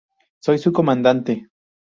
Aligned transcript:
Soy 0.39 0.57
su 0.57 0.73
comandante. 0.73 1.47